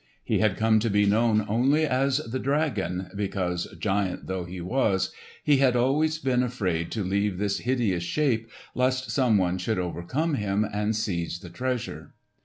He 0.23 0.39
had 0.39 0.57
come 0.57 0.79
to 0.79 0.89
be 0.89 1.05
known 1.05 1.45
only 1.47 1.85
as 1.85 2.17
the 2.17 2.39
dragon, 2.39 3.11
because—giant 3.15 4.25
though 4.25 4.45
he 4.45 4.59
was—he 4.59 5.57
had 5.57 5.75
always 5.75 6.17
been 6.17 6.41
afraid 6.41 6.89
to 6.93 7.03
leave 7.03 7.37
this 7.37 7.59
hideous 7.59 8.01
shape 8.01 8.49
lest 8.73 9.11
someone 9.11 9.59
should 9.59 9.77
overcome 9.77 10.33
him 10.33 10.65
and 10.65 10.95
seize 10.95 11.37
the 11.37 11.51
treasure. 11.51 12.15